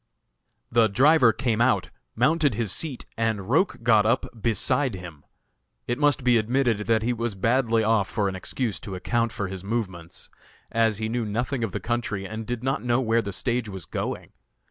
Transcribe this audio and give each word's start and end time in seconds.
The 0.71 0.87
driver 0.89 1.31
came 1.31 1.61
out, 1.61 1.91
mounted 2.15 2.55
his 2.55 2.71
seat 2.71 3.05
and 3.17 3.47
Roch 3.51 3.83
got 3.83 4.03
up 4.03 4.25
beside 4.41 4.95
him. 4.95 5.23
It 5.85 5.99
must 5.99 6.23
be 6.23 6.37
admitted 6.37 6.87
that 6.87 7.03
he 7.03 7.13
was 7.13 7.35
badly 7.35 7.83
off 7.83 8.09
for 8.09 8.27
an 8.27 8.35
excuse 8.35 8.79
to 8.79 8.95
account 8.95 9.31
for 9.31 9.47
his 9.47 9.63
movements, 9.63 10.31
as 10.71 10.97
he 10.97 11.07
knew 11.07 11.23
nothing 11.25 11.63
of 11.63 11.71
the 11.71 11.79
country, 11.79 12.25
and 12.25 12.47
did 12.47 12.63
not 12.63 12.83
know 12.83 12.99
where 12.99 13.21
the 13.21 13.31
stage 13.31 13.69
was 13.69 13.85
going. 13.85 14.31